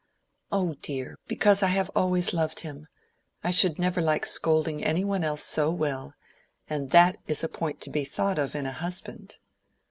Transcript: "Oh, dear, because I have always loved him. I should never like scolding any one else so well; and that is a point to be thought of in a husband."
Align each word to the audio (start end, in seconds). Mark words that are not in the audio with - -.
"Oh, 0.51 0.73
dear, 0.81 1.19
because 1.27 1.61
I 1.61 1.67
have 1.67 1.91
always 1.95 2.33
loved 2.33 2.61
him. 2.61 2.87
I 3.43 3.51
should 3.51 3.77
never 3.77 4.01
like 4.01 4.25
scolding 4.25 4.83
any 4.83 5.03
one 5.03 5.23
else 5.23 5.43
so 5.43 5.69
well; 5.69 6.15
and 6.67 6.89
that 6.89 7.17
is 7.27 7.43
a 7.43 7.47
point 7.47 7.79
to 7.81 7.91
be 7.91 8.03
thought 8.03 8.39
of 8.39 8.55
in 8.55 8.65
a 8.65 8.71
husband." 8.71 9.37